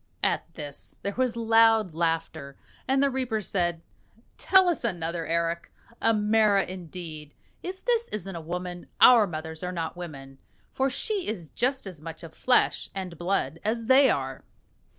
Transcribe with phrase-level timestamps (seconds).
[0.23, 2.57] At this there was loud laughter,
[2.87, 3.83] and the reapers said,
[4.35, 5.71] "Tell us another, Eric.
[6.01, 7.35] A mara indeed!
[7.61, 10.39] If this isn't a woman, our mothers are not women,
[10.73, 14.43] for she is just as much of flesh and blood as they are."